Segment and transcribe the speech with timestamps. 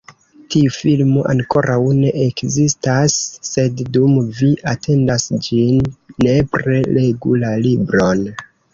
[0.53, 3.19] Tiu filmo ankoraŭ ne ekzistas,
[3.51, 5.87] sed dum vi atendas ĝin,
[6.29, 8.31] nepre legu la libron!